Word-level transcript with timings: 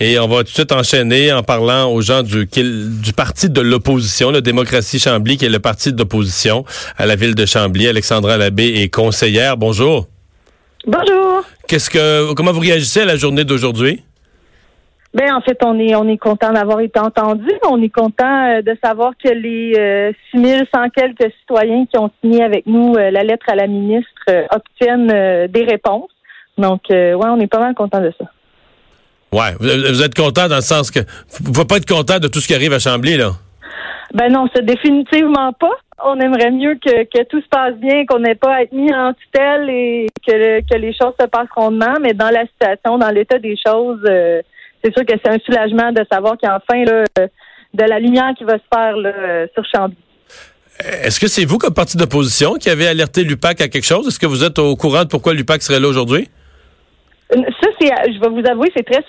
Et 0.00 0.18
on 0.18 0.28
va 0.28 0.38
tout 0.38 0.44
de 0.44 0.48
suite 0.48 0.72
enchaîner 0.72 1.32
en 1.32 1.42
parlant 1.42 1.90
aux 1.90 2.00
gens 2.00 2.22
du, 2.22 2.46
du 2.46 3.12
parti 3.12 3.50
de 3.50 3.60
l'opposition, 3.60 4.30
la 4.30 4.40
Démocratie 4.40 5.00
Chambly, 5.00 5.36
qui 5.36 5.44
est 5.44 5.50
le 5.50 5.58
parti 5.58 5.92
d'opposition 5.92 6.64
à 6.96 7.06
la 7.06 7.16
ville 7.16 7.34
de 7.34 7.44
Chambly. 7.44 7.88
Alexandra 7.88 8.36
Labbé 8.36 8.82
est 8.82 8.94
conseillère. 8.94 9.56
Bonjour. 9.56 10.06
Bonjour. 10.86 11.42
Qu'est-ce 11.66 11.90
que, 11.90 12.32
comment 12.34 12.52
vous 12.52 12.60
réagissez 12.60 13.00
à 13.00 13.04
la 13.06 13.16
journée 13.16 13.44
d'aujourd'hui? 13.44 14.02
Ben 15.14 15.34
en 15.34 15.40
fait, 15.40 15.58
on 15.64 15.78
est 15.80 15.94
on 15.94 16.06
est 16.06 16.18
content 16.18 16.52
d'avoir 16.52 16.80
été 16.80 17.00
entendu. 17.00 17.50
On 17.68 17.82
est 17.82 17.88
content 17.88 18.50
euh, 18.50 18.62
de 18.62 18.76
savoir 18.84 19.12
que 19.22 19.30
les 19.30 19.74
euh, 19.78 20.12
6100 20.32 20.90
quelques 20.94 21.32
citoyens 21.40 21.86
qui 21.86 21.98
ont 21.98 22.10
signé 22.20 22.42
avec 22.42 22.66
nous 22.66 22.94
euh, 22.94 23.10
la 23.10 23.24
lettre 23.24 23.46
à 23.48 23.54
la 23.54 23.66
ministre 23.66 24.10
euh, 24.28 24.44
obtiennent 24.50 25.46
des 25.48 25.64
réponses. 25.64 26.10
Donc 26.58 26.82
ouais, 26.90 27.14
on 27.16 27.40
est 27.40 27.46
pas 27.46 27.60
mal 27.60 27.74
content 27.74 28.00
de 28.00 28.12
ça. 28.18 28.26
Ouais, 29.32 29.54
vous, 29.60 30.02
êtes 30.02 30.14
content 30.14 30.48
dans 30.48 30.56
le 30.56 30.62
sens 30.62 30.90
que 30.90 31.00
vous 31.00 31.48
ne 31.48 31.52
pouvez 31.52 31.66
pas 31.66 31.76
être 31.76 31.88
content 31.88 32.18
de 32.18 32.28
tout 32.28 32.40
ce 32.40 32.46
qui 32.46 32.54
arrive 32.54 32.72
à 32.72 32.78
Chambly 32.78 33.16
là? 33.16 33.32
Ben 34.14 34.32
non, 34.32 34.48
c'est 34.54 34.64
définitivement 34.64 35.52
pas. 35.52 35.76
On 36.02 36.18
aimerait 36.18 36.50
mieux 36.50 36.76
que, 36.76 37.04
que 37.04 37.24
tout 37.24 37.40
se 37.42 37.48
passe 37.48 37.74
bien, 37.74 38.06
qu'on 38.06 38.20
n'ait 38.20 38.36
pas 38.36 38.54
à 38.54 38.62
être 38.62 38.72
mis 38.72 38.92
en 38.94 39.12
tutelle 39.12 39.68
et 39.68 40.06
que, 40.26 40.60
que 40.60 40.78
les 40.78 40.94
choses 40.94 41.12
se 41.20 41.26
passent 41.26 41.48
rondement, 41.54 41.94
mais 42.00 42.14
dans 42.14 42.30
la 42.30 42.46
situation, 42.46 42.96
dans 42.96 43.10
l'état 43.10 43.38
des 43.38 43.56
choses, 43.56 44.00
c'est 44.04 44.94
sûr 44.94 45.04
que 45.04 45.14
c'est 45.22 45.30
un 45.30 45.38
soulagement 45.44 45.92
de 45.92 46.04
savoir 46.10 46.38
qu'il 46.38 46.48
y 46.48 46.52
a 46.52 46.56
enfin 46.56 46.84
là, 46.84 47.04
de 47.74 47.84
la 47.84 47.98
lumière 47.98 48.32
qui 48.38 48.44
va 48.44 48.54
se 48.54 48.64
faire 48.72 48.96
là, 48.96 49.46
sur 49.52 49.64
Chambly. 49.74 49.96
Est-ce 51.02 51.18
que 51.18 51.26
c'est 51.26 51.44
vous, 51.44 51.58
comme 51.58 51.74
parti 51.74 51.96
d'opposition, 51.96 52.54
qui 52.54 52.70
avez 52.70 52.86
alerté 52.86 53.24
l'UPAC 53.24 53.60
à 53.60 53.68
quelque 53.68 53.84
chose? 53.84 54.06
Est-ce 54.06 54.18
que 54.18 54.26
vous 54.26 54.44
êtes 54.44 54.58
au 54.60 54.76
courant 54.76 55.02
de 55.02 55.08
pourquoi 55.08 55.34
l'UPAC 55.34 55.60
serait 55.62 55.80
là 55.80 55.88
aujourd'hui? 55.88 56.28
Ça, 57.30 57.68
c'est, 57.80 58.12
je 58.12 58.20
vais 58.20 58.28
vous 58.28 58.48
avouer, 58.48 58.72
c'est 58.74 58.84
très, 58.84 59.02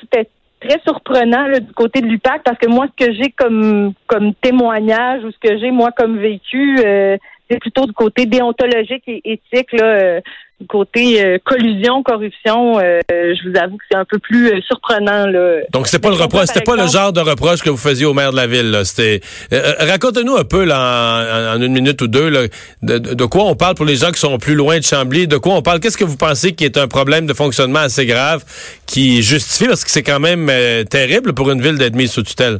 très 0.60 0.80
surprenant 0.82 1.48
du 1.52 1.73
côté 1.73 2.02
de 2.02 2.08
l'UPAC 2.08 2.44
parce 2.44 2.58
que 2.58 2.68
moi, 2.68 2.88
ce 2.88 3.05
que 3.05 3.14
j'ai 3.14 3.32
comme, 3.32 3.94
comme 4.08 4.34
témoignage 4.36 5.24
ou 5.24 5.32
ce 5.32 5.40
que 5.40 5.57
j'ai, 5.57 5.71
moi, 5.71 5.91
comme 5.91 6.18
vécu, 6.18 6.80
euh, 6.85 7.18
c'est 7.50 7.60
plutôt 7.60 7.86
du 7.86 7.94
côté 7.94 8.26
déontologique 8.26 9.04
et 9.08 9.22
éthique. 9.26 9.72
Là, 9.74 9.86
euh, 9.86 10.22
côté 10.68 11.24
euh, 11.24 11.38
collusion, 11.44 12.04
corruption, 12.04 12.80
euh, 12.80 13.00
je 13.10 13.50
vous 13.50 13.58
avoue 13.58 13.78
que 13.78 13.84
c'est 13.90 13.98
un 13.98 14.05
peu 14.05 14.20
plus 14.20 14.50
euh, 14.50 14.62
surprenant. 14.68 15.26
Là. 15.28 15.62
Donc 15.72 15.88
c'est 15.88 16.00
pas 16.00 16.10
le 16.10 16.16
reproche, 16.16 16.48
c'était 16.48 16.62
pas 16.62 16.76
le 16.76 16.88
genre 16.88 17.14
de 17.14 17.22
reproche 17.22 17.62
que 17.62 17.70
vous 17.70 17.77
faisiez 17.77 18.05
au 18.05 18.14
maire 18.14 18.32
de 18.32 18.36
la 18.36 18.48
ville. 18.48 18.82
C'était. 18.84 19.22
racontez-nous 19.52 20.36
un 20.36 20.44
peu 20.44 20.66
là, 20.66 21.55
en, 21.55 21.62
une 21.62 21.72
minute 21.72 22.02
ou 22.02 22.08
deux 22.08 22.30
là, 22.30 22.42
de, 22.82 23.26
quoi 23.26 23.46
on 23.46 23.55
parle 23.55 23.76
pour 23.76 23.86
les 23.86 23.96
gens 23.96 24.12
qui 24.12 24.20
sont 24.20 24.38
plus 24.38 24.55
loin 24.55 24.80
de 24.80 24.84
Chambly. 24.84 25.27
De 25.27 25.38
quoi 25.38 25.55
on 25.55 25.62
parle 25.62 25.80
Qu'est-ce 25.80 25.98
que 25.98 26.05
vous 26.05 26.18
pensez 26.18 26.54
qui 26.54 26.66
est 26.66 26.77
un 26.77 26.88
problème 26.88 27.26
de 27.26 27.34
fonctionnement 27.34 27.80
assez 27.80 28.05
grave 28.05 28.44
qui 28.86 29.22
justifie 29.22 29.68
parce 29.68 29.84
que 29.84 29.92
c'est 29.92 30.04
quand 30.04 30.20
même 30.20 30.52
terrible 30.90 31.34
pour 31.34 31.50
une 31.52 31.62
ville 31.62 31.77
d'être 31.77 31.96
mise 31.96 32.12
sous 32.12 32.24
tutelle? 32.24 32.60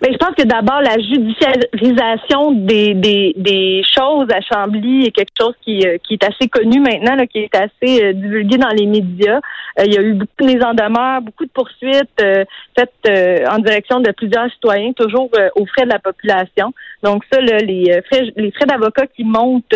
Mais 0.00 0.12
je 0.12 0.18
pense 0.18 0.34
que 0.36 0.44
d'abord, 0.44 0.80
la 0.80 0.98
judiciarisation 0.98 2.52
des, 2.52 2.94
des, 2.94 3.34
des, 3.36 3.82
choses 3.82 4.28
à 4.30 4.40
Chambly 4.40 5.06
est 5.06 5.10
quelque 5.10 5.32
chose 5.40 5.54
qui, 5.62 5.86
euh, 5.86 5.98
qui 6.06 6.14
est 6.14 6.24
assez 6.24 6.48
connu 6.48 6.80
maintenant, 6.80 7.16
là, 7.16 7.26
qui 7.26 7.38
est 7.38 7.54
assez 7.54 8.04
euh, 8.04 8.12
divulgué 8.12 8.58
dans 8.58 8.68
les 8.68 8.86
médias. 8.86 9.40
Euh, 9.78 9.84
il 9.86 9.94
y 9.94 9.98
a 9.98 10.02
eu 10.02 10.14
beaucoup 10.14 10.32
de 10.40 10.46
mises 10.46 10.58
demeure, 10.58 11.22
beaucoup 11.22 11.44
de 11.44 11.50
poursuites 11.50 12.22
faites 12.76 13.48
en 13.50 13.58
direction 13.58 14.00
de 14.00 14.10
plusieurs 14.12 14.50
citoyens, 14.52 14.92
toujours 14.92 15.30
aux 15.56 15.66
frais 15.66 15.84
de 15.84 15.90
la 15.90 15.98
population. 15.98 16.72
Donc 17.02 17.24
ça, 17.32 17.40
là, 17.40 17.58
les 17.58 18.00
frais, 18.10 18.32
les 18.36 18.50
frais 18.52 18.66
d'avocat 18.66 19.06
qui 19.06 19.24
montent 19.24 19.74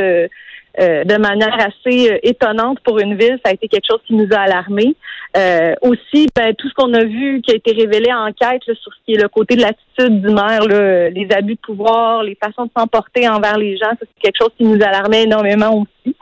euh, 0.80 1.04
de 1.04 1.16
manière 1.16 1.54
assez 1.54 2.10
euh, 2.10 2.18
étonnante 2.22 2.80
pour 2.80 2.98
une 2.98 3.14
ville. 3.14 3.38
Ça 3.44 3.50
a 3.50 3.52
été 3.52 3.68
quelque 3.68 3.86
chose 3.90 4.00
qui 4.06 4.14
nous 4.14 4.28
a 4.32 4.40
alarmés. 4.40 4.96
Euh, 5.36 5.74
aussi, 5.82 6.28
ben, 6.34 6.54
tout 6.54 6.68
ce 6.68 6.74
qu'on 6.74 6.94
a 6.94 7.04
vu 7.04 7.42
qui 7.42 7.52
a 7.52 7.56
été 7.56 7.72
révélé 7.72 8.12
en 8.12 8.28
enquête 8.28 8.62
sur 8.64 8.74
ce 8.76 9.04
qui 9.04 9.14
est 9.14 9.22
le 9.22 9.28
côté 9.28 9.56
de 9.56 9.62
l'attitude 9.62 10.22
du 10.22 10.28
maire, 10.28 10.64
là, 10.66 11.10
les 11.10 11.28
abus 11.30 11.54
de 11.54 11.60
pouvoir, 11.60 12.22
les 12.22 12.36
façons 12.42 12.64
de 12.64 12.70
s'emporter 12.76 13.28
envers 13.28 13.58
les 13.58 13.76
gens, 13.76 13.90
c'est 13.98 14.08
quelque 14.22 14.38
chose 14.40 14.52
qui 14.56 14.64
nous 14.64 14.82
alarmait 14.82 15.24
énormément 15.24 15.82
aussi. 15.82 16.16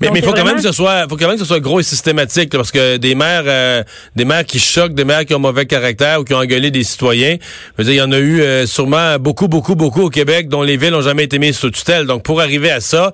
Mais 0.00 0.08
il 0.14 0.22
faut 0.22 0.32
quand 0.32 0.44
même 0.44 0.56
que 0.56 0.62
ce 0.62 0.72
soit, 0.72 1.06
faut 1.08 1.16
quand 1.16 1.26
même 1.26 1.36
que 1.36 1.42
ce 1.42 1.44
soit 1.44 1.60
gros 1.60 1.80
et 1.80 1.82
systématique, 1.82 2.50
parce 2.50 2.72
que 2.72 2.96
des 2.96 3.14
maires, 3.14 3.44
euh, 3.46 3.82
des 4.16 4.24
maires 4.24 4.44
qui 4.44 4.58
choquent, 4.58 4.94
des 4.94 5.04
maires 5.04 5.24
qui 5.24 5.34
ont 5.34 5.38
mauvais 5.38 5.66
caractère 5.66 6.20
ou 6.20 6.24
qui 6.24 6.34
ont 6.34 6.38
engueulé 6.38 6.70
des 6.70 6.84
citoyens, 6.84 7.36
il 7.78 7.92
y 7.92 8.00
en 8.00 8.12
a 8.12 8.18
eu 8.18 8.40
euh, 8.40 8.66
sûrement 8.66 9.18
beaucoup, 9.18 9.48
beaucoup, 9.48 9.74
beaucoup 9.74 10.02
au 10.02 10.10
Québec 10.10 10.48
dont 10.48 10.62
les 10.62 10.76
villes 10.76 10.92
n'ont 10.92 11.00
jamais 11.00 11.24
été 11.24 11.38
mises 11.38 11.58
sous 11.58 11.70
tutelle. 11.70 12.06
Donc 12.06 12.22
pour 12.22 12.40
arriver 12.40 12.70
à 12.70 12.80
ça, 12.80 13.12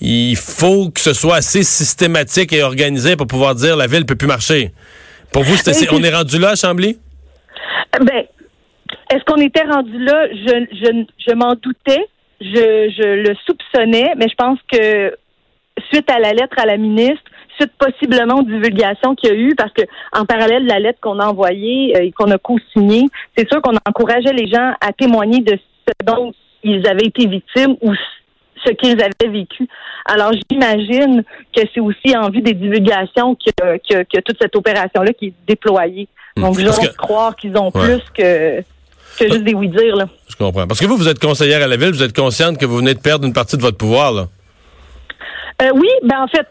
il 0.00 0.36
faut 0.36 0.90
que 0.90 1.00
ce 1.00 1.12
soit 1.12 1.36
assez 1.36 1.62
systématique 1.62 2.52
et 2.52 2.62
organisé 2.62 3.16
pour 3.16 3.26
pouvoir 3.26 3.54
dire 3.54 3.76
la 3.76 3.86
ville 3.86 4.04
peut 4.04 4.16
plus 4.16 4.28
marcher. 4.28 4.72
Pour 5.32 5.42
vous, 5.44 5.56
on 5.92 6.02
est 6.02 6.14
rendu 6.14 6.38
là 6.38 6.54
Chambly? 6.56 6.98
Ben, 8.00 8.24
est-ce 9.10 9.24
qu'on 9.24 9.40
était 9.40 9.62
rendu 9.62 9.98
là? 10.04 10.26
Je, 10.32 10.66
je, 10.72 11.04
je 11.28 11.34
m'en 11.34 11.54
doutais. 11.54 12.04
Je, 12.40 12.90
je 12.96 13.28
le 13.28 13.34
soupçonnais, 13.46 14.14
mais 14.16 14.26
je 14.28 14.34
pense 14.34 14.58
que 14.72 15.14
suite 15.92 16.10
à 16.10 16.18
la 16.18 16.32
lettre 16.32 16.56
à 16.58 16.66
la 16.66 16.76
ministre, 16.76 17.22
suite 17.58 17.72
possiblement 17.78 18.40
aux 18.40 18.42
divulgations 18.42 19.14
qu'il 19.14 19.30
y 19.30 19.32
a 19.32 19.36
eu, 19.36 19.54
parce 19.54 19.72
que 19.72 19.82
en 20.12 20.24
parallèle 20.24 20.64
de 20.64 20.68
la 20.68 20.78
lettre 20.78 20.98
qu'on 21.00 21.18
a 21.18 21.26
envoyée 21.26 21.96
euh, 21.96 22.04
et 22.04 22.12
qu'on 22.12 22.30
a 22.30 22.38
co-signée, 22.38 23.06
c'est 23.36 23.48
sûr 23.50 23.60
qu'on 23.62 23.76
encourageait 23.86 24.32
les 24.32 24.48
gens 24.48 24.72
à 24.80 24.92
témoigner 24.92 25.40
de 25.40 25.58
ce 25.86 26.06
dont 26.06 26.32
ils 26.62 26.86
avaient 26.86 27.06
été 27.06 27.26
victimes 27.26 27.76
ou 27.80 27.92
ce 28.64 28.72
qu'ils 28.72 29.00
avaient 29.00 29.32
vécu. 29.32 29.66
Alors, 30.04 30.32
j'imagine 30.50 31.22
que 31.54 31.62
c'est 31.72 31.80
aussi 31.80 32.16
en 32.16 32.30
vue 32.30 32.42
des 32.42 32.54
divulgations 32.54 33.34
que, 33.34 33.78
que, 33.78 34.20
toute 34.20 34.36
cette 34.40 34.54
opération-là 34.56 35.12
qui 35.12 35.26
est 35.26 35.34
déployée. 35.46 36.08
Hmm. 36.36 36.42
Donc, 36.42 36.58
j'ose 36.58 36.92
croire 36.96 37.36
qu'ils 37.36 37.56
ont 37.56 37.70
plus 37.70 38.02
que, 38.14 38.60
que 38.60 39.28
juste 39.30 39.44
des 39.44 39.54
oui-dire. 39.54 39.96
Je 40.28 40.36
comprends. 40.36 40.66
Parce 40.66 40.80
que 40.80 40.86
vous, 40.86 40.96
vous 40.96 41.08
êtes 41.08 41.18
conseillère 41.18 41.62
à 41.62 41.66
la 41.66 41.76
ville, 41.76 41.90
vous 41.90 42.02
êtes 42.02 42.16
consciente 42.16 42.58
que 42.58 42.66
vous 42.66 42.76
venez 42.76 42.94
de 42.94 43.00
perdre 43.00 43.26
une 43.26 43.32
partie 43.32 43.56
de 43.56 43.62
votre 43.62 43.78
pouvoir, 43.78 44.12
là. 44.12 44.26
Euh, 45.62 45.70
oui, 45.74 45.88
ben 46.02 46.22
en 46.22 46.28
fait, 46.28 46.46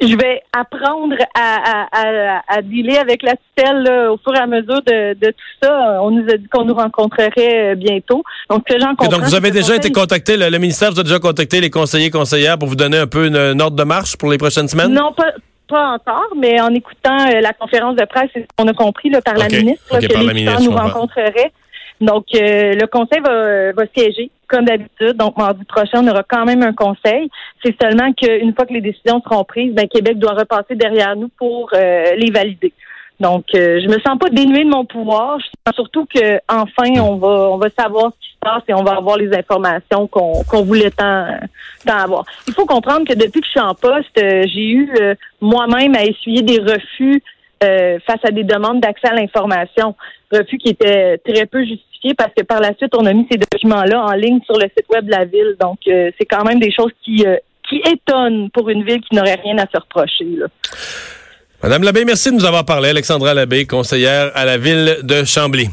je 0.00 0.16
vais 0.16 0.42
apprendre 0.56 1.16
à, 1.34 1.88
à, 1.92 2.42
à, 2.48 2.62
dealer 2.62 2.98
avec 2.98 3.22
la 3.22 3.34
tutelle 3.36 4.08
au 4.08 4.16
fur 4.16 4.34
et 4.34 4.38
à 4.38 4.46
mesure 4.46 4.80
de, 4.82 5.14
de, 5.14 5.26
tout 5.26 5.62
ça. 5.62 5.98
On 6.02 6.10
nous 6.10 6.24
a 6.30 6.36
dit 6.36 6.48
qu'on 6.48 6.64
nous 6.64 6.74
rencontrerait 6.74 7.72
euh, 7.72 7.74
bientôt. 7.74 8.22
Donc, 8.48 8.64
que 8.64 8.78
j'en 8.78 8.94
Donc, 8.94 9.22
vous 9.22 9.34
avez 9.34 9.50
déjà 9.50 9.76
été 9.76 9.92
contacté, 9.92 10.36
le, 10.36 10.58
ministère 10.58 10.92
vous 10.92 11.00
a 11.00 11.02
déjà 11.02 11.18
contacté 11.18 11.60
les 11.60 11.70
conseillers 11.70 12.10
conseillères 12.10 12.58
pour 12.58 12.68
vous 12.68 12.76
donner 12.76 12.98
un 12.98 13.06
peu 13.06 13.26
une, 13.26 13.60
ordre 13.60 13.76
de 13.76 13.84
marche 13.84 14.16
pour 14.16 14.30
les 14.30 14.38
prochaines 14.38 14.68
semaines? 14.68 14.92
Non, 14.92 15.12
pas, 15.12 15.34
pas 15.68 15.88
encore, 15.90 16.32
mais 16.36 16.60
en 16.60 16.72
écoutant 16.74 17.28
euh, 17.28 17.40
la 17.40 17.52
conférence 17.52 17.96
de 17.96 18.04
presse, 18.06 18.30
on 18.58 18.66
a 18.68 18.72
compris 18.72 19.10
là, 19.10 19.20
par 19.20 19.34
la 19.34 19.48
ministre 19.48 19.98
que 19.98 20.06
les 20.06 20.34
ministres 20.34 20.62
nous 20.62 20.72
rencontreraient. 20.72 21.52
Donc, 22.00 22.26
euh, 22.34 22.74
le 22.74 22.86
conseil 22.86 23.20
va, 23.20 23.72
va 23.72 23.82
siéger 23.94 24.30
comme 24.48 24.64
d'habitude. 24.64 25.16
Donc, 25.16 25.36
mardi 25.36 25.64
prochain, 25.64 26.02
on 26.02 26.08
aura 26.08 26.22
quand 26.22 26.44
même 26.46 26.62
un 26.62 26.72
conseil. 26.72 27.30
C'est 27.62 27.76
seulement 27.80 28.12
qu'une 28.12 28.54
fois 28.54 28.66
que 28.66 28.72
les 28.72 28.80
décisions 28.80 29.22
seront 29.22 29.44
prises, 29.44 29.74
ben, 29.74 29.86
Québec 29.86 30.18
doit 30.18 30.32
repasser 30.32 30.74
derrière 30.74 31.14
nous 31.14 31.28
pour 31.38 31.70
euh, 31.74 32.14
les 32.16 32.30
valider. 32.30 32.72
Donc, 33.20 33.44
euh, 33.54 33.80
je 33.82 33.86
me 33.86 34.00
sens 34.00 34.18
pas 34.18 34.30
dénuée 34.30 34.64
de 34.64 34.70
mon 34.70 34.86
pouvoir. 34.86 35.38
Je 35.40 35.46
sens 35.66 35.74
surtout 35.74 36.06
que 36.06 36.40
enfin, 36.48 36.98
on 37.02 37.16
va 37.16 37.50
on 37.50 37.58
va 37.58 37.68
savoir 37.78 38.12
ce 38.12 38.26
qui 38.26 38.32
se 38.32 38.38
passe 38.40 38.62
et 38.66 38.72
on 38.72 38.82
va 38.82 38.92
avoir 38.92 39.18
les 39.18 39.36
informations 39.36 40.06
qu'on 40.06 40.42
qu'on 40.44 40.62
voulait 40.62 40.90
tant, 40.90 41.26
tant 41.86 41.98
avoir. 41.98 42.24
Il 42.48 42.54
faut 42.54 42.64
comprendre 42.64 43.06
que 43.06 43.12
depuis 43.12 43.42
que 43.42 43.46
je 43.46 43.50
suis 43.50 43.60
en 43.60 43.74
poste, 43.74 44.16
j'ai 44.16 44.70
eu 44.70 44.90
moi-même 45.42 45.94
à 45.96 46.04
essuyer 46.04 46.40
des 46.40 46.60
refus 46.60 47.22
face 47.60 48.24
à 48.24 48.30
des 48.30 48.42
demandes 48.42 48.80
d'accès 48.80 49.08
à 49.08 49.14
l'information, 49.14 49.94
refus 50.32 50.56
qui 50.56 50.70
étaient 50.70 51.18
très 51.18 51.44
peu 51.44 51.60
justifiés 51.60 51.89
parce 52.16 52.32
que 52.36 52.42
par 52.42 52.60
la 52.60 52.74
suite, 52.76 52.92
on 52.96 53.06
a 53.06 53.12
mis 53.12 53.26
ces 53.30 53.38
documents-là 53.38 54.04
en 54.04 54.12
ligne 54.12 54.40
sur 54.44 54.58
le 54.58 54.66
site 54.76 54.88
web 54.90 55.06
de 55.06 55.10
la 55.10 55.24
ville. 55.24 55.56
Donc, 55.60 55.78
euh, 55.86 56.10
c'est 56.18 56.26
quand 56.26 56.44
même 56.44 56.58
des 56.58 56.72
choses 56.72 56.92
qui, 57.04 57.24
euh, 57.26 57.36
qui 57.68 57.80
étonnent 57.90 58.50
pour 58.50 58.68
une 58.68 58.84
ville 58.84 59.00
qui 59.00 59.14
n'aurait 59.14 59.40
rien 59.42 59.58
à 59.58 59.66
se 59.72 59.78
reprocher. 59.78 60.26
Madame 61.62 61.82
Labbé, 61.82 62.04
merci 62.04 62.30
de 62.30 62.36
nous 62.36 62.44
avoir 62.44 62.64
parlé. 62.64 62.88
Alexandra 62.88 63.34
Labbé, 63.34 63.66
conseillère 63.66 64.32
à 64.34 64.44
la 64.44 64.56
ville 64.56 64.98
de 65.02 65.24
Chambly. 65.24 65.68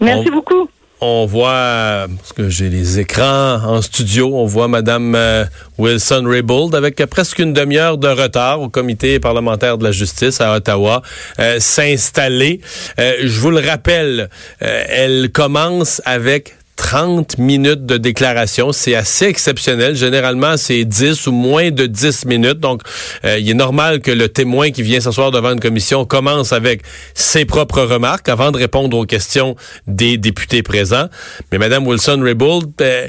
Merci 0.00 0.30
beaucoup 0.30 0.68
on 1.02 1.26
voit, 1.26 2.06
parce 2.16 2.32
que 2.32 2.48
j'ai 2.48 2.68
les 2.68 3.00
écrans 3.00 3.60
en 3.64 3.82
studio, 3.82 4.30
on 4.34 4.46
voit 4.46 4.68
Madame 4.68 5.16
euh, 5.16 5.44
Wilson-Raybould 5.76 6.76
avec 6.76 7.04
presque 7.06 7.40
une 7.40 7.52
demi-heure 7.52 7.98
de 7.98 8.06
retard 8.06 8.60
au 8.60 8.68
comité 8.68 9.18
parlementaire 9.18 9.78
de 9.78 9.84
la 9.84 9.90
justice 9.90 10.40
à 10.40 10.54
Ottawa 10.54 11.02
euh, 11.40 11.58
s'installer. 11.58 12.60
Euh, 13.00 13.14
je 13.24 13.40
vous 13.40 13.50
le 13.50 13.58
rappelle, 13.58 14.30
elle 14.60 15.30
commence 15.32 16.00
avec 16.04 16.54
30 16.82 17.38
minutes 17.38 17.86
de 17.86 17.96
déclaration. 17.96 18.72
C'est 18.72 18.96
assez 18.96 19.26
exceptionnel. 19.26 19.94
Généralement, 19.94 20.56
c'est 20.56 20.84
10 20.84 21.28
ou 21.28 21.32
moins 21.32 21.70
de 21.70 21.86
10 21.86 22.26
minutes. 22.26 22.58
Donc, 22.58 22.82
euh, 23.24 23.38
il 23.38 23.48
est 23.48 23.54
normal 23.54 24.00
que 24.00 24.10
le 24.10 24.28
témoin 24.28 24.72
qui 24.72 24.82
vient 24.82 25.00
s'asseoir 25.00 25.30
devant 25.30 25.52
une 25.52 25.60
commission 25.60 26.04
commence 26.04 26.52
avec 26.52 26.82
ses 27.14 27.44
propres 27.44 27.82
remarques 27.82 28.28
avant 28.28 28.50
de 28.50 28.58
répondre 28.58 28.98
aux 28.98 29.06
questions 29.06 29.54
des 29.86 30.18
députés 30.18 30.64
présents. 30.64 31.06
Mais 31.52 31.58
Mme 31.58 31.86
Wilson-Raybould, 31.86 32.72
ben, 32.76 33.08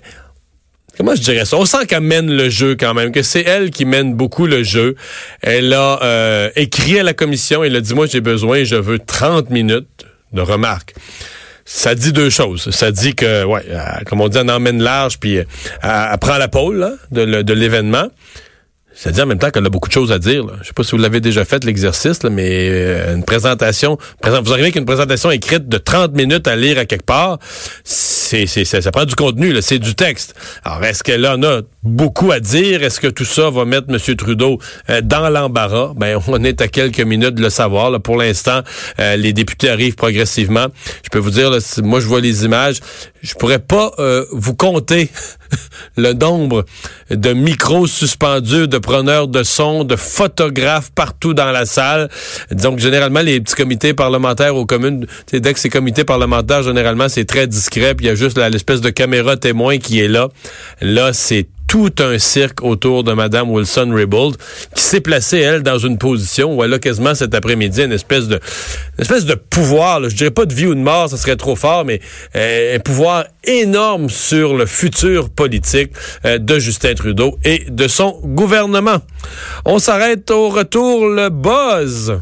Comment 0.95 1.15
je 1.15 1.21
dirais 1.23 1.43
ça? 1.43 1.57
On 1.57 1.65
sent 1.65 1.87
qu'elle 1.87 2.01
mène 2.01 2.31
le 2.31 2.51
jeu 2.51 2.75
quand 2.79 2.93
même, 2.93 3.11
que 3.11 3.23
c'est 3.23 3.41
elle 3.41 3.71
qui 3.71 3.83
mène 3.83 4.13
beaucoup 4.13 4.45
le 4.45 4.61
jeu. 4.61 4.95
Elle 5.41 5.73
a 5.73 5.99
euh, 6.03 6.49
écrit 6.55 6.99
à 6.99 7.03
la 7.03 7.15
commission, 7.15 7.63
elle 7.63 7.75
a 7.75 7.81
dit, 7.81 7.95
moi 7.95 8.05
j'ai 8.05 8.21
besoin, 8.21 8.63
je 8.63 8.75
veux 8.75 8.99
30 8.99 9.49
minutes 9.49 10.05
de 10.33 10.41
remarques 10.41 10.93
ça 11.65 11.95
dit 11.95 12.11
deux 12.11 12.29
choses. 12.29 12.69
Ça 12.71 12.91
dit 12.91 13.15
que, 13.15 13.43
ouais, 13.45 13.63
comme 14.05 14.21
on 14.21 14.27
dit, 14.27 14.37
elle 14.37 14.49
emmène 14.51 14.81
large, 14.81 15.19
puis 15.19 15.35
elle, 15.35 16.17
prend 16.19 16.37
la 16.37 16.47
pôle 16.47 16.97
de 17.11 17.53
l'événement. 17.53 18.07
C'est-à-dire 18.93 19.23
en 19.23 19.27
même 19.27 19.39
temps 19.39 19.49
qu'elle 19.49 19.65
a 19.65 19.69
beaucoup 19.69 19.89
de 19.89 19.93
choses 19.93 20.11
à 20.11 20.19
dire. 20.19 20.43
Je 20.57 20.63
Je 20.63 20.67
sais 20.67 20.73
pas 20.73 20.83
si 20.83 20.91
vous 20.91 21.01
l'avez 21.01 21.21
déjà 21.21 21.45
fait 21.45 21.63
l'exercice, 21.63 22.23
mais 22.23 22.69
euh, 22.69 23.15
une 23.15 23.23
présentation, 23.23 23.97
vous 24.23 24.51
arrivez 24.51 24.67
avec 24.67 24.75
une 24.75 24.85
présentation 24.85 25.31
écrite 25.31 25.67
de 25.67 25.77
30 25.77 26.13
minutes 26.13 26.47
à 26.47 26.55
lire 26.55 26.77
à 26.77 26.85
quelque 26.85 27.05
part, 27.05 27.39
c'est, 27.83 28.47
c'est, 28.47 28.65
ça, 28.65 28.91
prend 28.91 29.05
du 29.05 29.15
contenu, 29.15 29.53
c'est 29.61 29.79
du 29.79 29.95
texte. 29.95 30.35
Alors, 30.63 30.83
est-ce 30.83 31.03
qu'elle 31.03 31.25
en 31.27 31.41
a 31.43 31.61
beaucoup 31.83 32.31
à 32.31 32.39
dire? 32.39 32.83
Est-ce 32.83 32.99
que 32.99 33.07
tout 33.07 33.25
ça 33.25 33.49
va 33.49 33.65
mettre 33.65 33.87
M. 33.89 34.15
Trudeau 34.15 34.59
euh, 34.89 35.01
dans 35.01 35.29
l'embarras? 35.29 35.93
Ben, 35.95 36.19
on 36.27 36.43
est 36.43 36.61
à 36.61 36.67
quelques 36.67 37.01
minutes 37.01 37.35
de 37.35 37.41
le 37.41 37.49
savoir. 37.49 37.99
Pour 38.01 38.17
l'instant, 38.17 38.61
euh, 38.99 39.15
les 39.15 39.33
députés 39.33 39.69
arrivent 39.69 39.95
progressivement. 39.95 40.67
Je 41.03 41.09
peux 41.09 41.19
vous 41.19 41.31
dire, 41.31 41.51
moi, 41.83 41.99
je 41.99 42.07
vois 42.07 42.21
les 42.21 42.45
images. 42.45 42.79
Je 43.23 43.33
pourrais 43.35 43.59
pas 43.59 43.91
vous 44.31 44.53
compter 44.53 45.09
le 45.97 46.13
nombre 46.13 46.65
de 47.09 47.33
micros 47.33 47.87
suspendus, 47.87 48.67
de 48.67 48.77
preneurs 48.77 49.27
de 49.27 49.43
son, 49.43 49.83
de 49.83 49.95
photographes 49.95 50.91
partout 50.91 51.33
dans 51.33 51.51
la 51.51 51.65
salle. 51.65 52.09
Donc, 52.51 52.79
généralement, 52.79 53.21
les 53.21 53.39
petits 53.41 53.55
comités 53.55 53.93
parlementaires 53.93 54.55
aux 54.55 54.65
communes, 54.65 55.07
dès 55.31 55.53
que 55.53 55.59
c'est 55.59 55.69
comité 55.69 56.03
parlementaire, 56.03 56.63
généralement, 56.63 57.09
c'est 57.09 57.25
très 57.25 57.47
discret, 57.47 57.95
puis 57.95 58.05
il 58.05 58.09
y 58.09 58.11
a 58.11 58.15
juste 58.15 58.37
l'espèce 58.37 58.81
de 58.81 58.89
caméra 58.89 59.37
témoin 59.37 59.77
qui 59.77 59.99
est 59.99 60.07
là. 60.07 60.29
Là, 60.81 61.13
c'est 61.13 61.47
tout 61.73 61.91
un 61.97 62.19
cirque 62.19 62.61
autour 62.61 63.03
de 63.03 63.13
Madame 63.13 63.49
Wilson-Raybould, 63.49 64.37
qui 64.75 64.83
s'est 64.83 65.01
placée, 65.01 65.39
elle, 65.39 65.63
dans 65.63 65.79
une 65.79 65.97
position 65.97 66.55
où 66.55 66.63
elle 66.63 66.71
a 66.71 66.77
quasiment 66.77 67.15
cet 67.15 67.33
après-midi 67.33 67.81
une 67.81 67.91
espèce 67.91 68.27
de, 68.27 68.35
une 68.35 69.01
espèce 69.01 69.25
de 69.25 69.33
pouvoir, 69.33 69.99
là, 69.99 70.07
je 70.07 70.15
dirais 70.15 70.29
pas 70.29 70.45
de 70.45 70.53
vie 70.53 70.67
ou 70.67 70.75
de 70.75 70.79
mort, 70.79 71.09
ça 71.09 71.17
serait 71.17 71.35
trop 71.35 71.55
fort, 71.55 71.83
mais 71.83 71.99
euh, 72.35 72.75
un 72.75 72.79
pouvoir 72.79 73.25
énorme 73.43 74.07
sur 74.07 74.55
le 74.55 74.67
futur 74.67 75.31
politique 75.31 75.93
euh, 76.25 76.37
de 76.37 76.59
Justin 76.59 76.93
Trudeau 76.93 77.39
et 77.43 77.65
de 77.67 77.87
son 77.87 78.21
gouvernement. 78.23 78.99
On 79.65 79.79
s'arrête 79.79 80.29
au 80.29 80.49
retour, 80.49 81.07
le 81.07 81.29
buzz. 81.29 82.19